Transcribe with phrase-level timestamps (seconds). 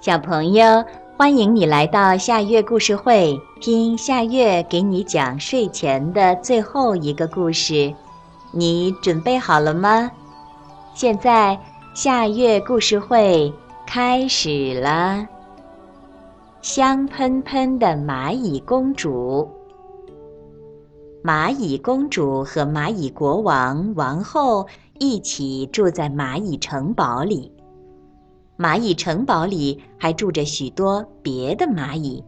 [0.00, 0.84] 小朋友，
[1.16, 7.92] 欢迎你来到夏月故事会，听夏月给你讲睡前的最后一个故事。
[8.52, 10.08] 你准备好了吗？
[10.94, 11.58] 现在
[11.94, 13.52] 夏月故事会
[13.88, 15.26] 开始了。
[16.62, 19.50] 香喷喷的蚂蚁公主。
[21.24, 24.64] 蚂蚁公主和蚂蚁国王、王后
[25.00, 27.52] 一起住在蚂蚁城堡里。
[28.58, 32.24] 蚂蚁城堡里还住着许多别的蚂蚁，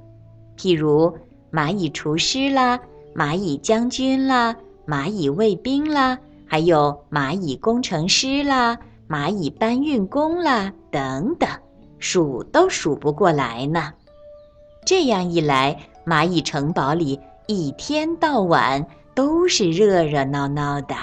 [0.57, 1.13] 譬如
[1.53, 2.79] 蚂蚁厨师啦、
[3.17, 4.55] 蚂蚁将军啦、
[4.87, 6.17] 蚂蚁卫兵啦，
[6.47, 11.49] 还有蚂蚁工程师啦、蚂蚁搬运工啦等等，
[11.99, 13.93] 数都数不过来呢。
[14.87, 18.87] 这样一来，蚂蚁城堡里一天到晚
[19.17, 20.95] 都是热热闹闹的。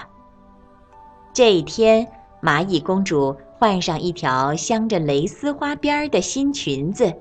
[1.33, 2.07] 这一天，
[2.41, 3.35] 蚂蚁公主。
[3.59, 7.11] 换上一条镶着蕾丝花边的新裙子，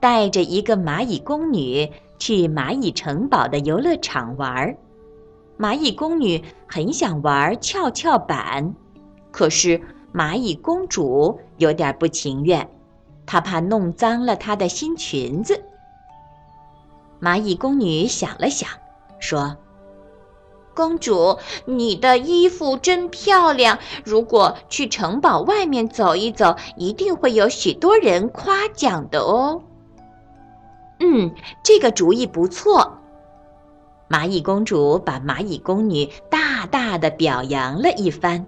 [0.00, 4.74] 带着一个蚂蚁宫女去蚂蚁城堡的游乐场玩。
[5.58, 8.74] 蚂蚁宫女很想玩跷跷板，
[9.30, 9.78] 可是
[10.12, 12.66] 蚂蚁公主有点不情愿，
[13.26, 15.62] 她怕弄脏了她的新裙子。
[17.20, 18.68] 蚂蚁宫女想了想，
[19.18, 19.54] 说。
[20.74, 23.78] 公主，你的衣服真漂亮。
[24.04, 29.62] 如果去城堡外面走一走，一定会有许多人夸奖的哦。
[31.00, 32.98] 嗯，这个主意不错。
[34.08, 38.46] 蚂蚁公主把蚂蚁宫女大大的表扬了一番。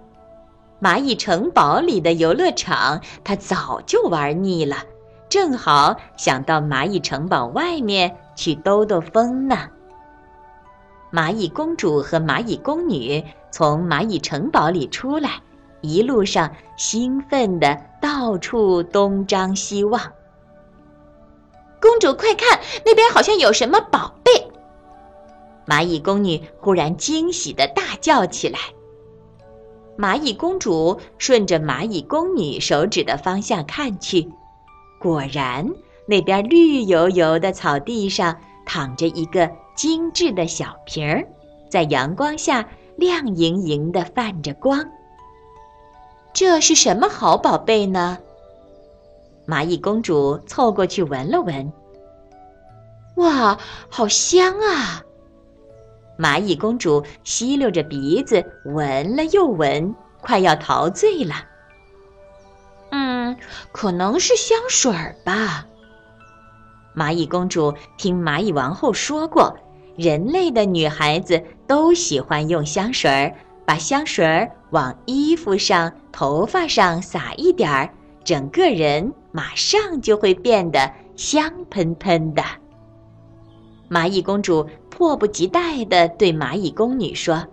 [0.79, 4.77] 蚂蚁城堡里的游乐场，她早就玩腻了，
[5.27, 9.57] 正好想到蚂蚁城堡外面去兜兜风呢。
[11.17, 15.41] 蚂蚁公主和蚂蚁宫女从蚂蚁城堡里出来，
[15.81, 19.99] 一路上兴奋的到处东张西望。
[21.81, 24.51] 公主，快看，那边好像有什么宝贝！
[25.65, 28.59] 蚂蚁宫女忽然惊喜的大叫起来。
[29.97, 34.29] 蚂蚁公主顺着蚂蚁宫女手指的方向看去，
[34.99, 35.67] 果然，
[36.05, 39.49] 那边绿油油的草地上躺着一个。
[39.77, 41.25] 精致的小瓶儿，
[41.69, 42.67] 在阳光下
[42.97, 44.83] 亮莹莹的泛着光。
[46.33, 48.17] 这是什么好宝贝呢？
[49.47, 51.71] 蚂蚁公主凑过去闻了闻。
[53.17, 53.57] 哇，
[53.87, 55.03] 好香啊！
[56.17, 61.35] 蚂蚁公主吸溜着鼻子闻了又闻，快要陶醉了。
[62.89, 63.37] 嗯，
[63.71, 65.67] 可能是香水儿吧。
[66.95, 69.55] 蚂蚁公主听蚂蚁王后说过。
[69.97, 73.33] 人类的女孩子都喜欢用香水儿，
[73.65, 77.89] 把香水儿往衣服上、头发上撒一点儿，
[78.23, 82.43] 整个人马上就会变得香喷喷的。
[83.89, 87.47] 蚂蚁公主迫不及待地对蚂蚁宫女说：“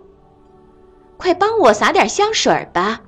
[1.17, 3.01] 快帮我撒点香水儿吧！”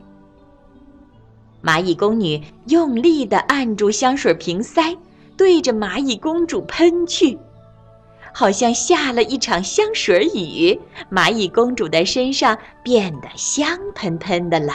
[1.61, 4.97] 蚂蚁宫女用力地按住香水瓶塞，
[5.35, 7.37] 对着蚂蚁公主喷去。
[8.39, 10.79] 好像下了一场香水雨，
[11.11, 14.73] 蚂蚁公主的身上变得香喷喷的了。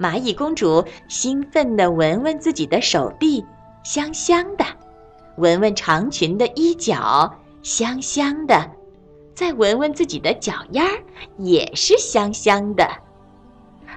[0.00, 3.44] 蚂蚁公主兴奋地闻闻自己的手臂，
[3.82, 4.64] 香香的；
[5.36, 7.30] 闻闻长裙的衣角，
[7.62, 8.62] 香香的；
[9.34, 10.86] 再闻闻自己的脚丫，
[11.36, 12.88] 也是香香的。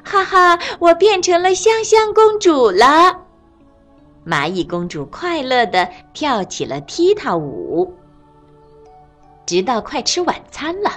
[0.03, 3.21] 哈哈，我变成了香香公主了！
[4.27, 7.93] 蚂蚁公主快乐地跳起了踢踏舞。
[9.49, 10.91] 直到快吃晚餐了，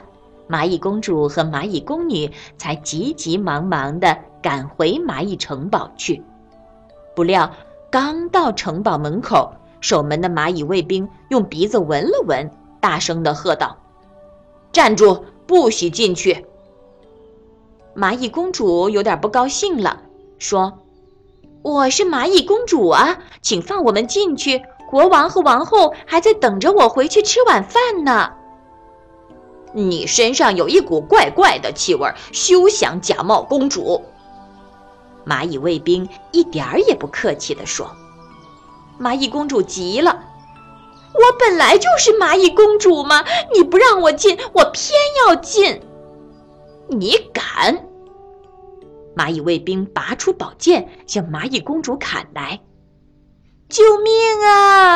[0.47, 6.23] 蚂蚁公主和蚂蚁宫女才急急忙忙地赶回蚂蚁城堡去。
[7.17, 7.51] 不料，
[7.91, 13.79] 刚到城堡门口，守门的蚂蚁卫兵用鼻子闻了闻，大声地喝道
[14.71, 16.45] ：“站住，不许进去！”
[17.97, 20.03] 蚂蚁公主有点不高兴了，
[20.39, 20.81] 说
[21.65, 24.61] ：“我是蚂蚁公主啊，请放我们进去。
[24.91, 28.31] 国王和王后还在等着我回去吃晚饭呢。”
[29.73, 34.03] 你身上有一股怪怪的气味，休想假冒公主！
[35.25, 37.91] 蚂蚁卫兵一点儿也不客气地说。
[39.01, 40.25] 蚂蚁公主急了
[41.15, 43.25] ：“我本来就是蚂蚁公主嘛，
[43.55, 44.93] 你不让我进，我偏
[45.27, 45.81] 要进！
[46.89, 47.89] 你敢！”
[49.17, 52.61] 蚂蚁卫兵拔出宝剑向蚂蚁公主砍来。
[53.69, 54.13] 救命
[54.45, 54.92] 啊！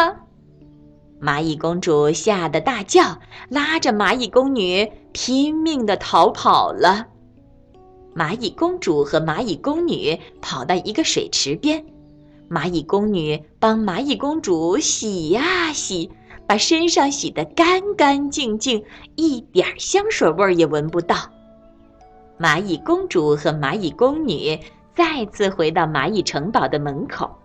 [1.26, 3.18] 蚂蚁公主吓得大叫，
[3.48, 7.08] 拉着蚂蚁宫女拼命地逃跑了。
[8.14, 11.84] 蚂蚁公主和蚂蚁宫女跑到一个水池边，
[12.48, 16.08] 蚂蚁宫女帮蚂蚁公主洗呀洗，
[16.46, 18.84] 把身上洗得干干净净，
[19.16, 21.16] 一点香水味儿也闻不到。
[22.38, 24.56] 蚂蚁公主和蚂蚁宫女
[24.94, 27.36] 再次回到蚂蚁城堡的门口，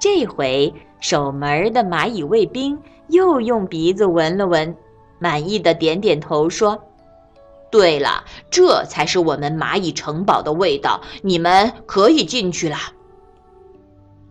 [0.00, 4.74] 这回守门的蚂蚁卫兵又用鼻子闻了闻，
[5.18, 6.82] 满意的点点头说
[7.70, 12.76] ：“对了，这才是我们蚂蚁城堡的味道，你们可以进去了。”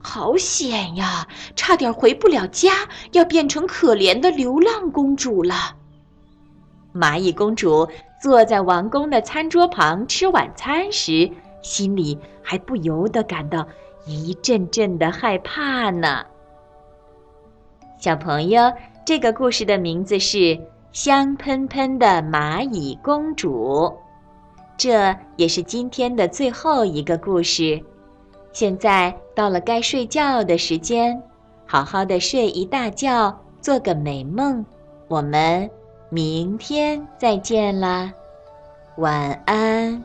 [0.01, 5.75] 好险呀，差点回不了家，要变成可怜的流浪公主了。
[6.95, 7.87] 蚂蚁公主
[8.19, 11.29] 坐在王宫的餐桌旁吃晚餐时，
[11.61, 13.67] 心里还不由得感到
[14.05, 16.25] 一阵阵的害怕呢。
[17.99, 18.71] 小朋友，
[19.05, 20.37] 这个故事的名字是
[20.91, 23.93] 《香喷喷的蚂蚁公主》，
[24.77, 27.81] 这也是今天的最后一个故事。
[28.53, 31.21] 现在到了该睡觉的时间，
[31.65, 34.65] 好好的睡一大觉，做个美梦。
[35.07, 35.69] 我们。
[36.11, 38.11] 明天再见啦，
[38.97, 40.03] 晚安。